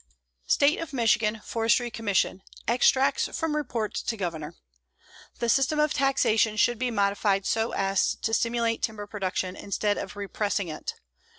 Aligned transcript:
STATE 0.47 0.79
OF 0.79 0.93
MICHIGAN 0.93 1.41
FORESTRY 1.45 1.91
COMMISSION 1.91 2.41
(extracts 2.67 3.27
from 3.37 3.55
report 3.55 3.93
to 3.93 4.17
governor): 4.17 4.55
The 5.37 5.47
system 5.47 5.77
of 5.79 5.93
taxation 5.93 6.57
should 6.57 6.79
be 6.79 6.89
modified 6.89 7.45
so 7.45 7.71
as 7.73 8.15
to 8.23 8.33
stimulate 8.33 8.81
timber 8.81 9.05
production 9.05 9.55
instead 9.55 9.99
of 9.99 10.15
repressing 10.15 10.69
it. 10.69 10.95